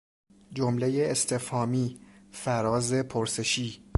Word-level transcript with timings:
جملهی 0.53 1.11
استفهامی، 1.11 1.99
فراز 2.31 2.93
پرسشی 2.93 3.83